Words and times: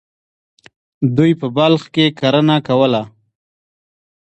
دوی 1.15 1.31
په 1.39 1.47
بلخ 1.57 1.83
کې 1.95 2.05
کرنه 2.19 2.55
کوله. 2.67 3.01